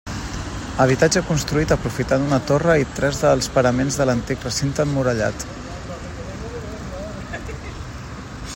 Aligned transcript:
Habitatge 0.83 1.21
construït 1.27 1.73
aprofitant 1.75 2.25
una 2.29 2.39
torre 2.51 2.77
i 2.83 2.87
tres 2.99 3.19
dels 3.27 3.51
paraments 3.59 3.99
de 4.01 4.09
l'antic 4.11 4.47
recinte 4.47 4.89
emmurallat. 4.89 5.47